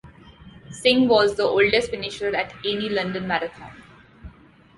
[0.71, 3.71] Singh was the oldest finisher at any London Marathon.